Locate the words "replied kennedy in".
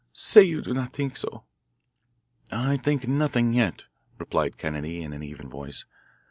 4.17-5.13